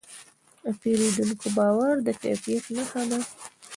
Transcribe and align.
د 0.63 0.65
پیرودونکي 0.81 1.49
باور 1.57 1.93
د 2.05 2.07
کیفیت 2.21 2.65
نښه 2.75 3.03
ده. 3.09 3.19